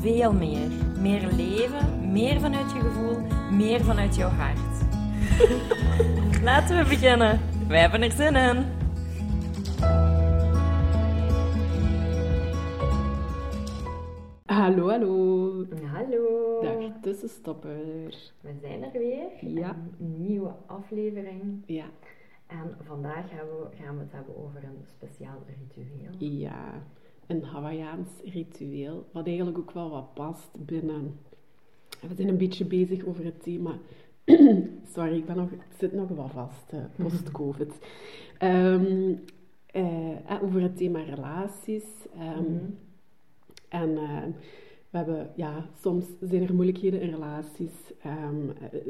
[0.00, 0.68] veel meer.
[1.00, 3.18] Meer leven, meer vanuit je gevoel,
[3.50, 4.58] meer vanuit jouw hart.
[6.42, 7.40] Laten we beginnen.
[7.68, 8.64] Wij hebben er zin in.
[14.46, 15.66] Hallo, hallo.
[15.92, 16.60] Hallo.
[16.62, 18.14] Dag tussenstopper.
[18.40, 19.28] We zijn er weer.
[19.40, 19.76] Ja.
[20.00, 21.62] Een nieuwe aflevering.
[21.66, 21.84] Ja,
[22.46, 26.30] En vandaag gaan we, gaan we het hebben over een speciaal ritueel.
[26.38, 26.82] ja.
[27.30, 31.18] Een Hawaiiaans ritueel, wat eigenlijk ook wel wat past binnen...
[32.08, 33.78] We zijn een beetje bezig over het thema...
[34.94, 37.72] Sorry, ik ben nog, zit nog wat vast, eh, post-covid.
[38.38, 39.14] Ehm,
[39.66, 41.84] eh, eh, over het thema relaties.
[42.14, 42.64] ehm, Mhm.
[43.68, 44.22] En eh,
[44.90, 47.92] we hebben, ja, soms zijn er moeilijkheden in relaties.
[48.02, 48.80] Ehm, eh,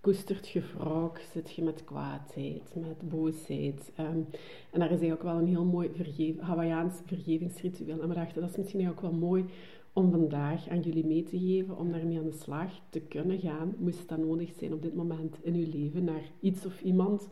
[0.00, 3.90] koestert je wrok, zit je met kwaadheid, met boosheid.
[3.94, 4.18] Ehm,
[4.70, 8.00] en daar is eigenlijk wel een heel mooi vergeef, Hawaiiaans vergevingsritueel.
[8.00, 9.44] En we dachten, dat is misschien eigenlijk wel mooi
[9.92, 13.74] om vandaag aan jullie mee te geven, om daarmee aan de slag te kunnen gaan,
[13.78, 17.28] moest dat nodig zijn op dit moment in uw leven, naar iets of iemand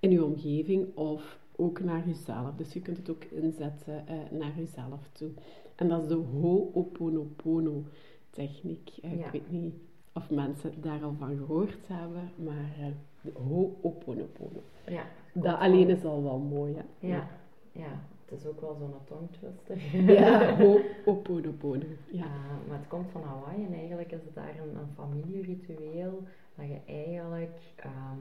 [0.00, 2.54] in uw omgeving of ook naar uzelf.
[2.56, 5.30] Dus je kunt het ook inzetten eh, naar uzelf toe.
[5.74, 7.84] En dat is de Ho'oponopono
[8.30, 8.90] techniek.
[9.02, 9.24] Eh, Ja.
[9.26, 9.74] Ik weet niet
[10.14, 14.62] of mensen daar al van gehoord hebben, maar de Ho'oponopono.
[14.86, 15.04] Ja.
[15.32, 17.08] Dat alleen is al wel mooi, hè?
[17.08, 17.28] Ja.
[17.72, 18.00] Ja.
[18.24, 20.12] Het is ook wel zo'n tongtwister.
[20.12, 20.54] Ja,
[21.04, 21.84] Ho'oponopono.
[22.10, 22.24] Ja.
[22.24, 26.22] Uh, maar het komt van Hawaii en eigenlijk is het daar een, een familieritueel
[26.54, 28.18] dat je eigenlijk ehm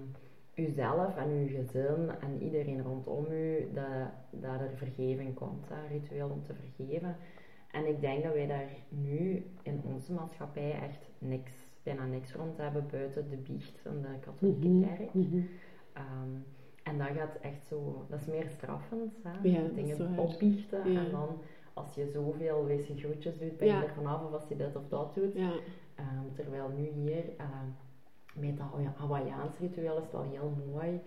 [0.53, 5.69] jezelf en je gezin en iedereen rondom je, dat, dat er vergeving komt.
[5.69, 5.75] Hè?
[5.75, 7.16] Een ritueel om te vergeven.
[7.72, 11.51] En ik denk dat wij daar nu in onze maatschappij echt niks,
[11.83, 15.13] bijna niks rond hebben buiten de biecht van de katholieke Mhm, kerk.
[15.13, 15.38] mhm.
[15.94, 16.33] Ehm,
[16.83, 19.49] en dat gaat echt zo, dat is meer straffend, hè?
[19.49, 20.99] Ja, dingen opbiechten Ja.
[21.05, 21.27] en dan
[21.73, 23.83] als je zoveel wc groetjes doet, ben je Ja.
[23.83, 25.33] er vanaf of als je dit of dat doet.
[25.33, 25.51] Ja.
[25.95, 27.67] Ehm, terwijl nu hier, ehm,
[28.33, 31.00] met dat Hawa- Hawaiiaans ritueel is het wel heel mooi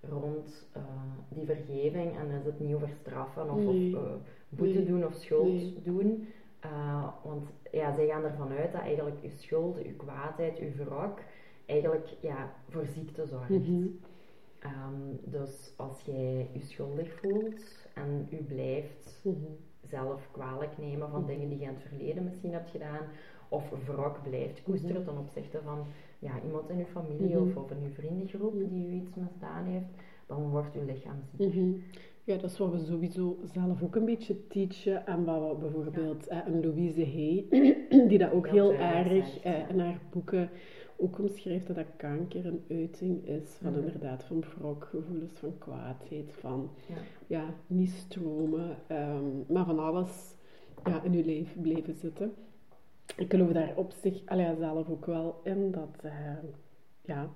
[0.00, 0.82] rond eh,
[1.28, 3.96] die vergeving en is het niet over straffen of, Nee.
[3.96, 4.10] of eh,
[4.48, 4.84] boete Nee.
[4.86, 5.80] doen of schuld Nee.
[5.82, 6.26] doen.
[6.62, 11.18] Eh, want ja, zij gaan ervan uit dat eigenlijk je schuld, je kwaadheid, je wrok
[11.66, 13.48] eigenlijk ja, voor ziekte zorgt.
[13.48, 13.86] Mhm.
[14.58, 19.36] Ehm, dus als jij je schuldig voelt en u blijft Mhm.
[19.82, 21.28] zelf kwalijk nemen van Mhm.
[21.28, 23.06] dingen die je in het verleden misschien hebt gedaan,
[23.48, 25.84] of wrok blijft koesteren ten opzichte van
[26.18, 29.86] ja, iemand in uw familie of, of in uw vriendengroep die u iets misdaan heeft,
[30.26, 31.54] dan wordt uw lichaam ziek.
[32.24, 35.06] Ja, dat is wat we sowieso zelf ook een beetje teachen.
[35.06, 37.46] En wat we bijvoorbeeld eh, een Louise Hay,
[38.08, 40.50] die dat ook Heel erg zegt, eh, in haar boeken
[40.96, 43.80] ook omschrijft, dat dat kanker een uiting is van Mhm.
[43.80, 46.94] inderdaad van wrokgevoelens, van kwaadheid, van Ja.
[47.26, 50.34] ja, niet stromen, ehm, maar van alles
[50.84, 52.32] ja, in uw leven blijven zitten.
[53.16, 56.12] Ik geloof daar op zich allee, zelf ook wel in dat, eh,
[57.02, 57.30] ja,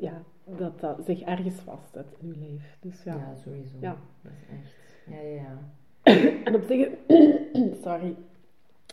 [0.00, 2.68] ja, dat dat zich ergens vastzet in uw leven.
[2.80, 3.14] Dus ja.
[3.14, 3.76] Ja, sowieso.
[3.80, 3.96] Ja.
[4.22, 4.74] Dat is echt.
[5.06, 5.58] Ja, ja, ja.
[6.44, 6.88] En op zich,
[7.84, 8.16] sorry,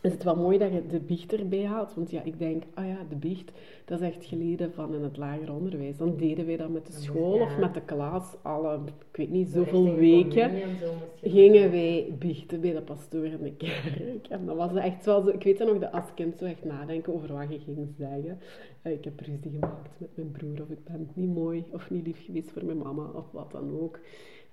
[0.04, 1.94] is het wel mooi dat je de biecht erbij haalt.
[1.96, 3.52] Want ja, ik denk, ah ja, de biecht,
[3.86, 5.98] dat is echt geleden van in het lager onderwijs.
[5.98, 8.80] Dan deden wij dat met de school of met de klas alle,
[9.12, 10.52] ik weet niet, Zo zoveel weken.
[10.80, 10.94] zo.
[11.30, 14.28] Gingen wij biechten bij de pastoor in de kerk.
[14.30, 17.14] En dat was echt wel zo, ik weet nog, dat als kind zo echt nadenken
[17.14, 18.40] over wat je ging zeggen.
[18.82, 22.06] Eh, Ik heb ruzie gemaakt met mijn broer, of ik ben niet mooi of niet
[22.06, 24.00] lief geweest voor mijn mama, of wat dan ook.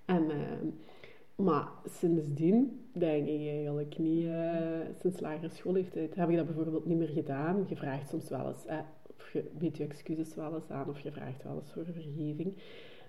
[0.05, 0.37] En, eh,
[1.41, 6.99] maar sindsdien denk ik eigenlijk niet, eh, sinds lagere schoolleeftijd, heb ik dat bijvoorbeeld niet
[6.99, 7.65] meer gedaan.
[7.69, 8.79] Je vraagt soms wel eens, eh,
[9.17, 12.55] of je biedt je excuses wel eens aan, of je vraagt wel eens voor vergeving.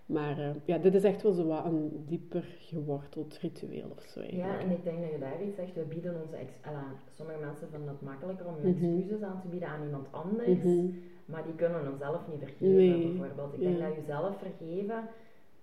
[0.06, 4.22] Maar eh, ja, dit is echt wel zo wat een dieper geworteld ritueel of zo
[4.22, 5.74] Ja, en ik denk dat je daar iets zegt.
[5.76, 6.84] We bieden onze ex Ella,
[7.16, 8.68] sommige mensen vinden het makkelijker om Mhm.
[8.68, 10.86] excuses aan te bieden aan iemand anders, Mhm.
[11.26, 13.54] maar die kunnen hunzelf niet vergeven, Nee, bijvoorbeeld.
[13.54, 13.88] Ik denk ja.
[13.88, 15.04] dat jezelf vergeven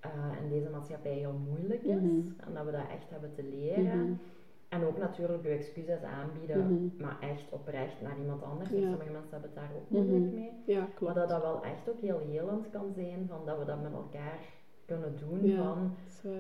[0.01, 0.11] eh,
[0.43, 2.21] in deze maatschappij heel moeilijk is Mhm.
[2.47, 4.03] en dat we dat echt hebben te leren.
[4.03, 4.13] Mhm.
[4.69, 7.03] En ook natuurlijk je excuses aanbieden, Mhm.
[7.03, 8.71] maar echt oprecht naar iemand anders.
[8.71, 8.77] Ja.
[8.81, 10.51] Sommige mensen hebben het daar ook moeilijk mee.
[10.67, 13.83] Ja, Maar dat dat wel echt ook heel helend kan zijn, van dat we dat
[13.83, 14.39] met elkaar
[14.87, 15.47] kunnen doen.
[15.47, 15.63] Ja.
[15.63, 15.93] Van,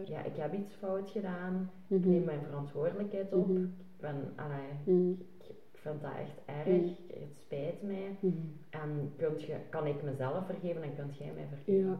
[0.04, 3.48] ja, ik heb iets fout gedaan, ik neem mijn verantwoordelijkheid op.
[3.50, 3.66] Ik
[4.00, 4.96] ben, allee,
[5.48, 6.96] ik vind dat echt erg, Mm.
[7.08, 8.16] het spijt mij.
[8.70, 11.88] En kunt je, kan ik mezelf vergeven en kunt jij mij vergeven?
[11.90, 11.98] Ja.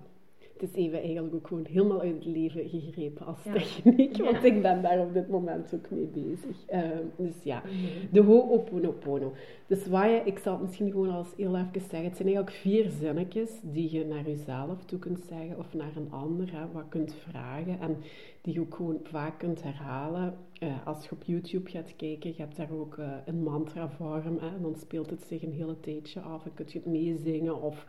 [0.60, 3.52] Het is even eigenlijk ook gewoon helemaal uit het leven gegrepen als Ja.
[3.52, 4.24] techniek, Ja.
[4.24, 6.56] want ik ben daar op dit moment ook mee bezig.
[6.66, 8.12] Ehm, dus ja, Mhm.
[8.12, 9.32] de Ho'oponopono.
[9.66, 12.56] Dus wat je, ik zal het misschien gewoon als heel even zeggen, het zijn eigenlijk
[12.56, 16.84] vier zinnetjes die je naar jezelf toe kunt zeggen of naar een ander, hè, wat
[16.88, 17.96] kunt vragen en
[18.42, 20.34] die je ook gewoon vaak kunt herhalen.
[20.58, 24.38] Eh, als je op YouTube gaat kijken, je hebt daar ook eh, een mantra vorm,
[24.40, 27.62] hè, en dan speelt het zich een hele tijdje af en kun je het meezingen
[27.62, 27.86] of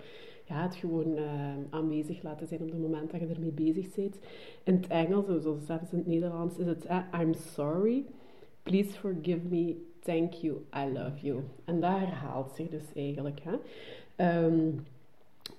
[0.50, 1.24] ja, het gewoon eh,
[1.69, 4.19] aanwezig laten zijn op het moment dat je ermee bezig bent.
[4.63, 8.04] In het Engels, zoals zelfs in het Nederlands, is het eh, I'm sorry,
[8.63, 11.40] please forgive me, thank you, I love you.
[11.66, 13.40] En dat herhaalt zich dus eigenlijk.
[13.44, 13.56] Hè.
[14.16, 14.69] Ehm,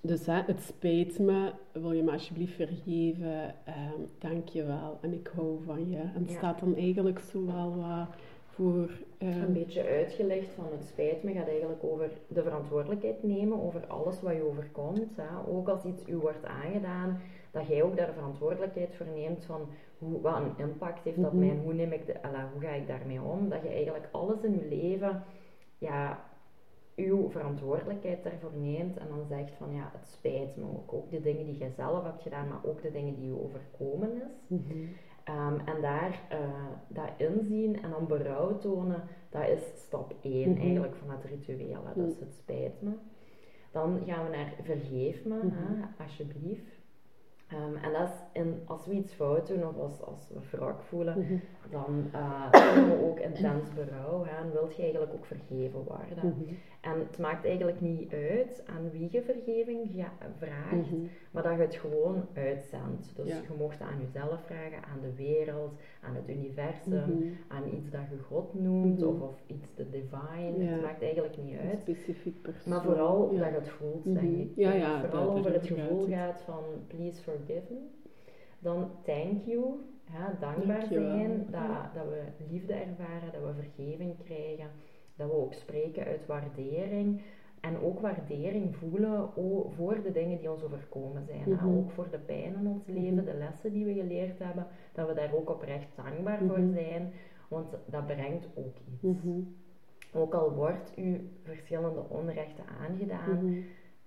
[0.01, 5.13] dus hè, het spijt me, wil je me alsjeblieft vergeven, ehm, dank je wel en
[5.13, 5.97] ik hou van je.
[5.97, 6.37] En het Ja.
[6.37, 8.09] staat dan eigenlijk zo wel wat
[8.51, 8.91] voor...
[9.19, 13.87] ehm, Een beetje uitgelegd van het spijt me gaat eigenlijk over de verantwoordelijkheid nemen over
[13.87, 15.17] alles wat je overkomt.
[15.17, 15.53] Hè.
[15.53, 17.21] Ook als iets u wordt aangedaan,
[17.51, 19.69] dat jij ook daar de verantwoordelijkheid voor neemt van
[19.99, 21.41] hoe, wat een impact heeft dat Mhm.
[21.41, 23.49] mij en hoe, neem ik de, alla, hoe ga ik daarmee om.
[23.49, 25.23] Dat je eigenlijk alles in je leven,
[25.79, 26.29] ja,
[26.97, 30.93] uw verantwoordelijkheid daarvoor neemt en dan zegt van ja, het spijt me ook.
[30.93, 34.11] Ook de dingen die jij zelf hebt gedaan, maar ook de dingen die je overkomen
[34.15, 34.23] is.
[34.47, 34.79] mhm.
[35.65, 36.39] En daar eh,
[36.89, 40.61] dat inzien en dan berouw tonen, dat is stap 1 Mhm.
[40.61, 41.81] eigenlijk van het ritueel.
[41.85, 42.03] Hè.
[42.05, 42.91] Dus het spijt me.
[43.73, 45.47] Dan gaan we naar vergeef me, Mhm.
[45.57, 46.79] hè, alsjeblieft.
[47.49, 50.83] Ehm, en dat is in, als we iets fout doen of als, als we wrok
[50.83, 51.37] voelen, Mhm.
[51.71, 52.09] dan
[52.51, 54.25] voelen we ook intens berouw.
[54.25, 56.19] Hè, en wilt je eigenlijk ook vergeven worden.
[56.39, 56.55] Mhm.
[56.81, 60.05] En het maakt eigenlijk niet uit aan wie je vergeving
[60.37, 61.01] vraagt, Mhm.
[61.31, 63.17] maar dat je het gewoon uitzendt.
[63.17, 63.35] Dus Ja.
[63.35, 65.73] je mocht het aan jezelf vragen, aan de wereld,
[66.03, 67.29] aan het universum, Mhm.
[67.49, 69.09] aan iets dat je God noemt Mhm.
[69.09, 70.65] of, of iets de divine.
[70.65, 70.71] Ja.
[70.71, 71.79] Het maakt eigenlijk niet uit.
[71.81, 72.73] specifiek persoon.
[72.73, 74.53] Maar vooral dat je het voelt, denk ik.
[74.57, 77.79] Ja, ja, het vooral over het gevoel gaat gaat van please forgive me.
[78.59, 79.65] Dan thank you,
[80.41, 81.09] dankbaar Dankjewel.
[81.11, 84.67] zijn dat, dat we liefde ervaren, dat we vergeving krijgen,
[85.21, 87.21] dat we ook spreken uit waardering.
[87.61, 89.29] En ook waardering voelen
[89.77, 91.43] voor de dingen die ons overkomen zijn.
[91.49, 91.77] Mhm.
[91.77, 93.25] Ook voor de pijn in ons leven, Mhm.
[93.25, 96.73] de lessen die we geleerd hebben, dat we daar ook oprecht dankbaar voor Mhm.
[96.73, 97.13] zijn.
[97.49, 99.03] Want dat brengt ook iets.
[100.13, 103.57] Ook al wordt u verschillende onrechten aangedaan.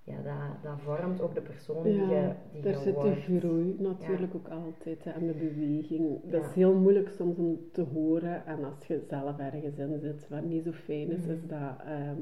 [0.03, 3.01] Ja, dat, dat vormt ook de persoon die Ja, je, die Daar je zit de
[3.01, 3.19] wordt.
[3.23, 6.21] groei natuurlijk ook altijd hè, en de beweging.
[6.23, 6.47] Dat Ja.
[6.47, 8.45] is heel moeilijk soms om te horen.
[8.45, 12.15] En als je zelf ergens in zit, wat niet zo fijn is, is dat ehm,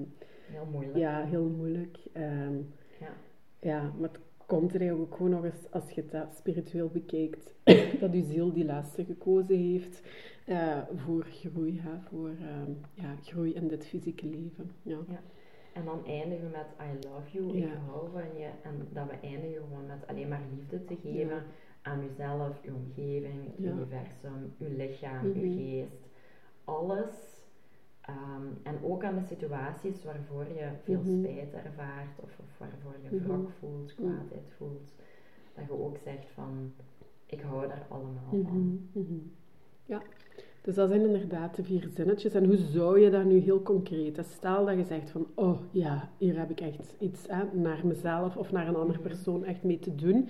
[0.52, 0.98] Heel moeilijk.
[0.98, 1.98] ja, heel moeilijk.
[2.14, 2.56] Ehm,
[3.00, 3.14] Ja.
[3.60, 6.90] ja, maar het komt er eigenlijk ook gewoon nog eens, als je het dat spiritueel
[6.90, 7.56] bekijkt,
[8.02, 10.02] dat je ziel die lessen gekozen heeft
[10.46, 14.72] eh, voor groei, hè, voor ehm, ja, groei in dit fysieke leven.
[14.82, 14.98] Ja.
[15.74, 17.66] En dan eindigen we met I love you, Ja.
[17.66, 18.50] ik hou van je.
[18.64, 21.44] En dat we eindigen gewoon met alleen maar liefde te geven Ja.
[21.82, 23.72] aan uzelf, uw omgeving, het Ja.
[23.72, 26.08] universum, uw lichaam, uw geest.
[26.64, 27.40] Alles.
[28.02, 31.20] Ehm, en ook aan de situaties waarvoor je veel Mhm.
[31.20, 33.28] spijt ervaart of, of waarvoor je Mhm.
[33.28, 34.94] wrok voelt, kwaadheid voelt.
[35.56, 36.74] Dat je ook zegt van,
[37.26, 38.90] ik hou daar allemaal van.
[38.94, 39.14] Mhm.
[39.86, 40.02] Ja,
[40.62, 42.34] dus dat zijn inderdaad de vier zinnetjes.
[42.34, 44.16] En hoe zou je dat nu heel concreet?
[44.16, 47.80] Dus Stel dat je zegt van, oh ja, hier heb ik echt iets hè, naar
[47.84, 49.08] mezelf of naar een andere Mhm.
[49.08, 50.28] persoon echt mee te doen.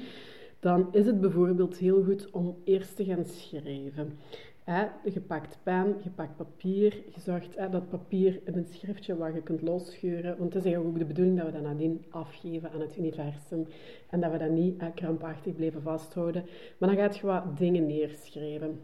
[0.59, 4.17] Dan is het bijvoorbeeld heel goed om eerst te gaan schrijven.
[4.63, 9.15] Hè, je pakt pen, je pakt papier, je zorgt hè, dat papier in een schriftje
[9.17, 10.38] waar je kunt losscheuren.
[10.38, 13.65] Want het is eigenlijk ook de bedoeling dat we dat nadien afgeven aan het universum.
[14.09, 16.43] En dat we dat niet krampachtig blijven vasthouden.
[16.77, 18.79] Maar dan gaat je wat dingen neerschrijven.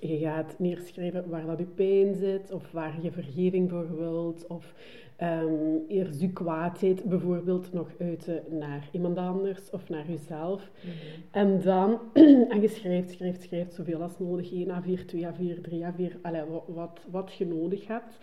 [0.00, 4.74] Je gaat neerschrijven waar dat je pijn zit, of waar je vergeving voor wilt, of
[5.16, 10.70] ehm, eerst je kwaadheid bijvoorbeeld nog uiten naar iemand anders of naar jezelf.
[10.80, 10.92] Mhm.
[11.30, 11.98] En dan,
[12.52, 16.44] en je schrijft, schrijft, schrijft zoveel als nodig, 1 A4, 2 A4, 3 A4, allee,
[16.44, 18.18] wat, wat, wat je nodig hebt.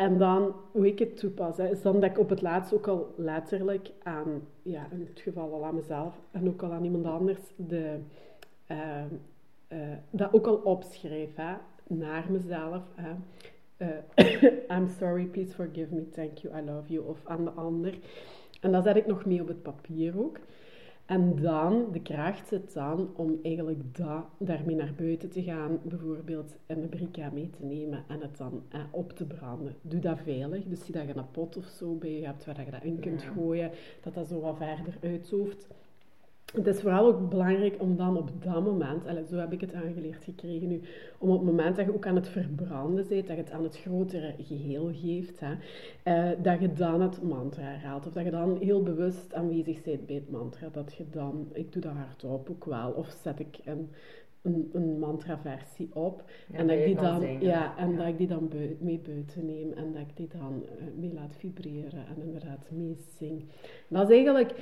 [0.00, 2.86] En dan, hoe ik het toepas, hè, is dan dat ik op het laatst ook
[2.86, 7.04] al letterlijk aan, ja, in het geval al aan mezelf en ook al aan iemand
[7.04, 7.98] anders, de,
[8.66, 9.08] ehm,
[9.70, 9.78] eh,
[10.10, 11.54] dat ook al opschrijf, hè,
[11.86, 12.82] naar mezelf.
[12.94, 13.12] Hè.
[13.76, 14.42] Eh,
[14.76, 17.98] I'm sorry, please forgive me, thank you, I love you, of aan de ander.
[18.60, 20.38] En dat zet ik nog mee op het papier ook.
[21.06, 26.56] En dan, de kracht zit dan om eigenlijk dat, daarmee naar buiten te gaan, bijvoorbeeld
[26.66, 29.74] een brika mee te nemen en het dan eh, op te branden.
[29.82, 32.64] Doe dat veilig, dus zie dat je een pot of zo bij je hebt waar
[32.64, 33.70] je dat in kunt gooien,
[34.02, 35.66] dat dat zo wat verder uitzooft.
[36.52, 39.74] Het is vooral ook belangrijk om dan op dat moment, en zo heb ik het
[39.74, 40.80] aangeleerd gekregen nu,
[41.18, 43.62] om op het moment dat je ook aan het verbranden bent, dat je het aan
[43.62, 45.54] het grotere geheel geeft, hè,
[46.02, 48.06] eh, dat je dan het mantra herhaalt.
[48.06, 50.68] Of dat je dan heel bewust aanwezig bent bij het mantra.
[50.72, 53.90] Dat je dan, ik doe dat hardop ook wel, of zet ik een,
[54.42, 56.24] een, een mantra-versie op.
[56.52, 59.92] en dat ik die dan, ja, en dat ik die dan mee buiten neem en
[59.92, 63.44] dat ik die dan uh, mee laat vibreren en inderdaad mee zing.
[63.88, 64.52] Dat is eigenlijk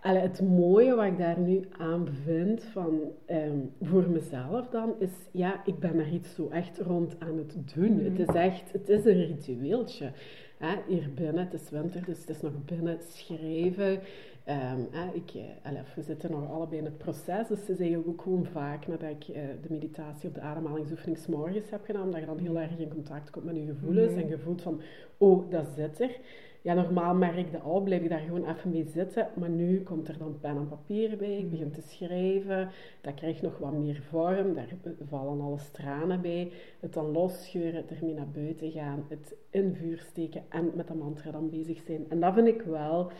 [0.00, 5.10] Allee, het mooie wat ik daar nu aan vind van, um, voor mezelf dan, is
[5.32, 7.92] ja, ik ben daar iets zo echt rond aan het doen.
[7.92, 8.04] Mhm.
[8.04, 10.12] Het is echt, het is een ritueeltje.
[10.58, 10.74] Hè?
[10.86, 14.00] Hier binnen, het is winter, dus het is nog binnen schrijven.
[14.48, 15.30] Um, ik,
[15.62, 18.86] eh, we zitten nog allebei in het proces, dus het is eigenlijk ook gewoon vaak
[18.86, 22.58] nadat ik uh, de meditatie of de ademhalingsoefening morgens heb gedaan, dat je dan heel
[22.58, 24.80] erg in contact komt met je gevoelens mm en je voelt van,
[25.18, 26.20] oh, dat zit er
[26.62, 29.28] ja, normaal merk ik dat al, blijf ik daar gewoon even mee zitten.
[29.34, 32.70] Maar nu komt er dan pen en papier bij, ik begin te schrijven.
[33.00, 34.74] Dat krijgt nog wat meer vorm, daar
[35.08, 36.52] vallen alle stranen bij.
[36.80, 41.30] Het dan losscheuren, ermee naar buiten gaan, het in vuur steken en met de mantra
[41.30, 42.04] dan bezig zijn.
[42.08, 43.10] En dat vind ik wel,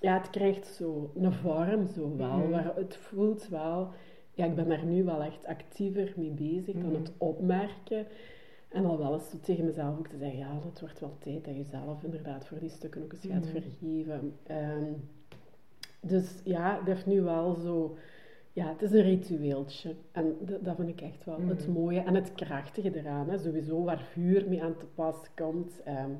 [0.00, 3.88] ja, het krijgt zo een vorm zo wel, mm waar het voelt wel...
[4.34, 8.06] Ja, ik ben daar nu wel echt actiever mee bezig dan het opmerken.
[8.68, 11.56] En al wel eens tegen mezelf ook te zeggen, ja, het wordt wel tijd dat
[11.56, 13.50] je zelf inderdaad voor die stukken ook eens gaat mm.
[13.50, 14.36] vergeven.
[14.50, 15.08] Um,
[16.00, 17.96] dus ja, het heeft nu wel zo...
[18.52, 19.94] Ja, het is een ritueeltje.
[20.12, 23.28] En dat vind ik echt wel het mooie en het krachtige eraan.
[23.28, 23.38] Hè.
[23.38, 25.80] Sowieso waar vuur mee aan te pas komt.
[25.88, 26.18] Um,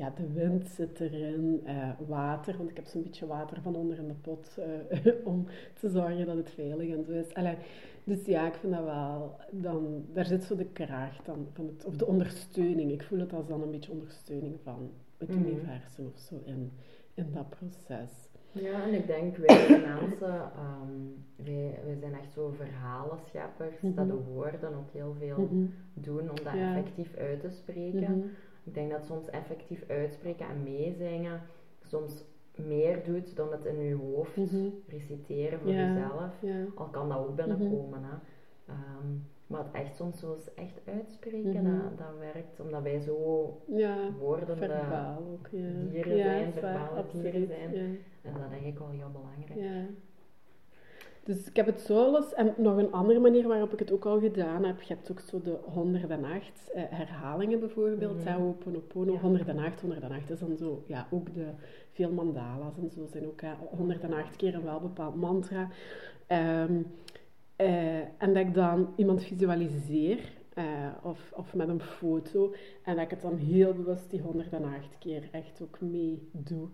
[0.00, 3.98] ja, de wind zit erin, uh, water, want ik heb zo'n beetje water van onder
[3.98, 5.46] in de pot uh, om
[5.80, 7.34] te zorgen dat het veilig en zo is.
[7.34, 7.56] Allee,
[8.04, 11.84] dus ja, ik vind dat wel, dan, daar zit zo de kracht dan, van het,
[11.84, 12.92] of de ondersteuning.
[12.92, 15.44] Ik voel het als dan een beetje ondersteuning van het mm.
[15.44, 16.72] universum of zo in,
[17.14, 18.28] in dat proces.
[18.52, 24.08] Ja, en ik denk wij mensen, um, wij, wij zijn echt zo verhalenscheppers, mm dat
[24.08, 28.30] de woorden ook heel veel mm doen om dat effectief uit te spreken.
[28.70, 28.78] Mhm.
[28.78, 31.40] Ik denk dat soms effectief uitspreken en meezingen
[31.86, 32.24] soms
[32.56, 34.68] meer doet dan het in je hoofd mhm.
[34.88, 36.34] reciteren voor jezelf.
[36.74, 37.98] Al kan dat ook binnenkomen.
[37.98, 38.16] Mm hè.
[38.66, 41.78] Ehm, maar het echt soms zo echt uitspreken, mhm.
[41.78, 42.60] dat, dat werkt.
[42.60, 45.68] Omdat wij zo ja, woorden verbaal ook, ja.
[45.90, 47.98] dieren zijn, verbale dieren zijn.
[48.22, 49.88] En dat denk ik wel heel belangrijk.
[51.24, 52.34] Dus ik heb het zo los.
[52.34, 54.82] En nog een andere manier waarop ik het ook al gedaan heb.
[54.82, 58.16] Je hebt ook zo de 108 uh, herhalingen bijvoorbeeld.
[58.16, 58.42] Mm -hmm.
[58.42, 59.18] Ho'oponopono, ja.
[59.18, 61.46] 108, 108 is dan zo, ja, ook de
[61.92, 65.68] veel mandala's en zo zijn ook uh, 108 keer een wel bepaald mantra.
[66.28, 66.86] Um,
[67.56, 70.18] uh, en dat ik dan iemand visualiseer,
[70.54, 70.64] uh,
[71.02, 75.28] of, of met een foto, en dat ik het dan heel bewust die 108 keer
[75.32, 76.68] echt ook mee doe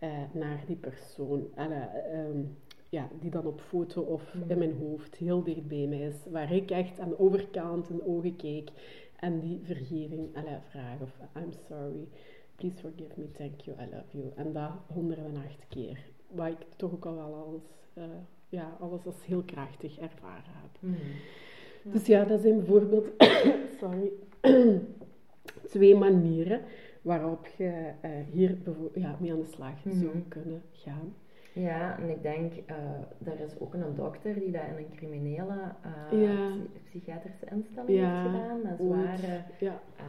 [0.00, 1.48] uh, naar die persoon.
[1.54, 1.72] En,
[2.14, 2.56] um,
[2.90, 6.14] ja, die dan op foto of in mijn hoofd heel dicht bij mij is.
[6.30, 8.70] Waar ik echt aan de overkant in ogen keek
[9.16, 12.08] en die vergeving alle vraag of I'm sorry,
[12.56, 14.32] please forgive me, thank you, I love you.
[14.36, 15.98] En dat 108 keer.
[16.30, 17.62] Waar ik toch ook al wel alles,
[17.94, 18.04] uh,
[18.48, 20.80] ja, alles als heel krachtig ervaren heb.
[20.80, 20.96] Mm.
[21.92, 23.08] Dus ja, dat zijn bijvoorbeeld
[23.80, 24.12] sorry,
[25.72, 26.60] twee manieren
[27.02, 28.58] waarop je uh, hier
[28.94, 29.92] ja, mee aan de slag mm.
[29.92, 31.14] zou kunnen gaan.
[31.52, 35.58] Ja, en ik denk, uh, er is ook een dokter die dat in een criminele
[36.12, 36.52] uh,
[36.84, 38.62] psychiatrische instelling heeft gedaan.
[38.62, 39.42] Met zware...
[39.58, 39.80] Ja.
[40.00, 40.06] Uh,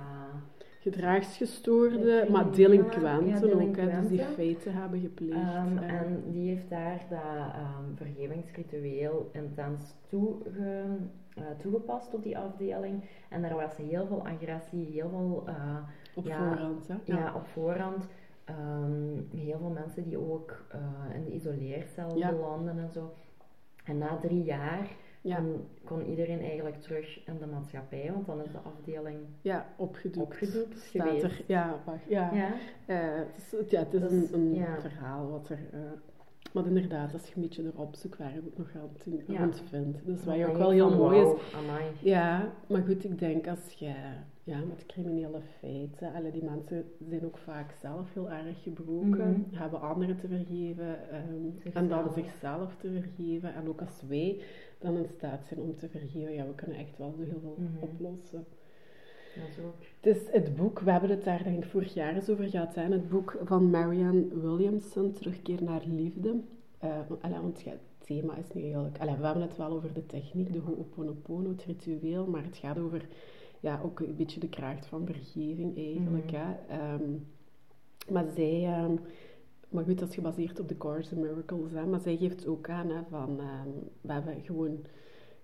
[0.80, 5.56] Gedragsgestoorde, maar delinquenten ook, hè, dus die feiten hebben gepleegd.
[5.56, 10.84] Um, en die heeft daar dat um, vergevingsritueel intens toege,
[11.58, 13.04] toegepast op die afdeling.
[13.30, 15.44] En er was heel veel agressie, heel veel...
[16.16, 16.96] op voorhand, hè?
[17.04, 17.18] Ja.
[17.18, 18.08] ja, op voorhand.
[18.50, 22.30] Um, heel veel mensen die ook uh, in de isoleercel ja.
[22.30, 23.14] belanden en zo.
[23.84, 24.88] En na drie jaar
[25.22, 30.26] kon, kon, iedereen eigenlijk terug in de maatschappij, want dan is de afdeling ja, opgedoekt,
[30.26, 31.24] opgedoekt geweest.
[31.24, 32.34] Er, ja, wacht, ja.
[32.34, 32.54] ja.
[32.88, 35.60] Uh, het is, ja, het is dus, een, een verhaal wat er...
[35.74, 35.80] Uh,
[36.54, 38.76] maar inderdaad, als je een beetje erop zoekt waar je het nog
[39.38, 40.06] aan vindt.
[40.06, 41.42] Dus wat je ook wel heel mooi is.
[42.02, 43.94] Ja, maar goed, ik denk als je
[44.44, 46.14] ja, met criminele feiten.
[46.14, 51.00] Alle die mensen zijn ook vaak zelf heel erg gebroken, mm hebben anderen te vergeven
[51.30, 53.54] um, en dan zichzelf te vergeven.
[53.54, 54.42] En ook als wij
[54.80, 57.56] dan in staat zijn om te vergeven, ja, we kunnen echt wel zo heel veel
[57.58, 57.90] mm -hmm.
[57.90, 58.46] oplossen.
[59.36, 59.74] Ja, zo.
[60.00, 62.74] Het is het boek, we hebben het daar denk ik vorig jaar eens over gehad,
[62.74, 66.36] zijn het boek van Marianne Williamson, Terugkeer naar Liefde.
[66.84, 66.98] Uh,
[67.42, 68.98] want het thema is nu eigenlijk...
[69.00, 72.80] Allee, we hebben het wel over de techniek, de Ho'oponopono, het ritueel, maar het gaat
[72.80, 73.08] over
[73.60, 76.32] ja, ook een beetje de kracht van vergeving eigenlijk.
[76.32, 76.38] Mm.
[76.38, 76.94] Hè.
[76.94, 77.28] Um,
[78.10, 79.00] maar zij um,
[79.72, 81.72] maar goed, dat is gebaseerd op de Course in Miracles.
[81.72, 81.86] Hè.
[81.86, 83.70] Maar zij geeft ook aan hè, van, ehm,
[84.02, 84.80] we hebben gewoon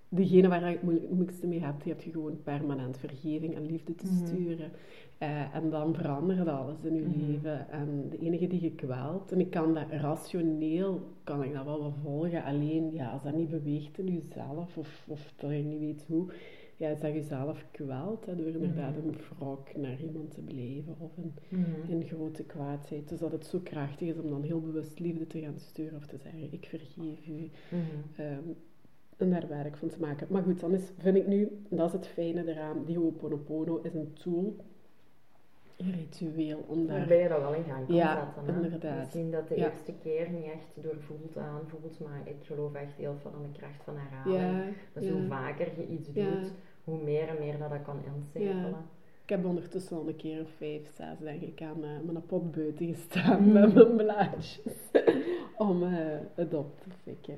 [0.10, 3.96] degene waar je het moeilijkste mee hebt, die heb je gewoon permanent vergeving en liefde
[3.96, 4.16] te Mhm.
[4.28, 4.72] sturen.
[5.18, 7.26] Eh, en dan verandert alles in je Mhm.
[7.26, 7.70] leven.
[7.70, 11.80] En de enige die je kwelt, en ik kan dat rationeel, kan ik dat wel
[11.80, 12.44] wel volgen.
[12.44, 16.32] Alleen, ja, als dat niet beweegt in jezelf, of, of dat je niet weet hoe,
[16.76, 19.08] ja, is dat jezelf kwelt, hè, door inderdaad Mhm.
[19.08, 21.34] een wrok naar iemand te beleven, of een,
[21.90, 23.10] een grote kwaadheid.
[23.10, 26.06] Dus dat het zo krachtig is om dan heel bewust liefde te gaan sturen, of
[26.06, 27.50] te zeggen, ik vergeef u.
[27.70, 28.52] Mhm.
[29.18, 30.28] En daar werk van te maken.
[30.30, 33.94] Maar goed, dan is, vind ik nu, dat is het fijne eraan, die Ho'oponopono is
[33.94, 34.56] een tool,
[35.78, 36.98] een ritueel om daar...
[36.98, 38.54] Waarbij je dat wel in gang kan Ja, zetten.
[38.56, 38.62] Hè?
[38.64, 38.98] inderdaad.
[39.00, 39.66] Misschien dat de Ja.
[39.72, 43.84] eerste keer niet echt doorvoelt aanvoelt, maar ik geloof echt heel veel in de kracht
[43.84, 44.66] van herhaling.
[44.66, 45.12] Ja, Dus ja.
[45.12, 46.40] hoe vaker je iets doet, Ja.
[46.84, 48.76] hoe meer en meer dat dat kan instapelen.
[49.24, 52.52] Ik heb ondertussen al een keer of vijf, zes, denk ik, aan eh, mijn pot
[52.52, 53.52] buiten gestaan Mm.
[53.52, 54.60] met mijn blaadjes.
[55.58, 55.90] om eh,
[56.36, 57.36] het op te fikken.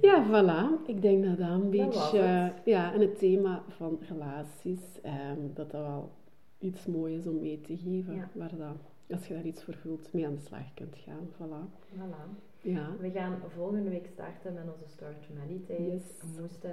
[0.00, 0.86] Ja, voilà.
[0.86, 2.52] Ik denk dat dat een beetje...
[2.64, 6.12] ja, en het thema van relaties, ehm, dat dat wel
[6.58, 8.14] iets moois is om mee te geven.
[8.14, 8.28] Ja.
[8.32, 8.76] Waar dat,
[9.10, 11.28] als je daar iets voor voelt, mee aan de slag kunt gaan.
[11.32, 11.86] Voilà.
[11.94, 12.46] Voilà.
[12.60, 12.96] Ja.
[13.00, 15.82] We gaan volgende week starten met onze Start to Meditate.
[15.82, 16.02] Yes.
[16.40, 16.72] Moest, eh,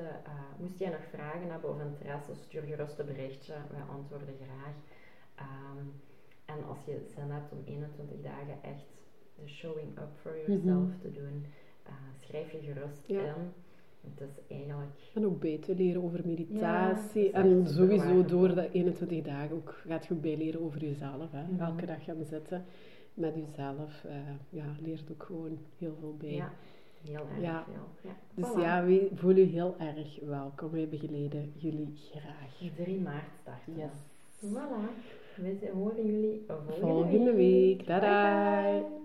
[0.59, 3.53] moest jij nog vragen hebben of interesse, stuur gerust een berichtje.
[3.71, 4.75] Wij antwoorden graag.
[5.35, 5.85] Ehm,
[6.45, 9.03] en als je zin hebt om 21 dagen echt
[9.35, 11.45] de showing up for yourself te doen,
[11.85, 13.03] eh, schrijf je gerust.
[13.07, 13.19] Ja.
[13.19, 13.51] in.
[14.17, 14.91] Het is eigenlijk...
[15.13, 17.23] En ook bij te leren over meditatie.
[17.23, 21.31] Ja, en sowieso door de 21 dagen ook gaat je bijleren over jezelf.
[21.31, 21.43] Hè.
[21.51, 21.61] Mhm.
[21.63, 22.65] Elke dag gaan zitten
[23.13, 24.03] met jezelf.
[24.03, 24.15] eh
[24.49, 26.29] ja, leert ook gewoon heel veel bij.
[26.31, 26.51] Ja,
[27.03, 27.63] heel erg Ja.
[27.63, 28.09] veel.
[28.11, 28.15] Ja.
[28.33, 28.59] Dus Voilà.
[28.61, 30.71] ja, we voelen u heel erg welkom.
[30.71, 32.71] Wij begeleiden jullie graag.
[32.75, 33.73] 3 maart starten.
[33.75, 33.91] Yes.
[34.51, 35.13] Voilà.
[35.35, 37.85] We horen jullie volgende, Volgende week.
[37.85, 39.04] Bye bye.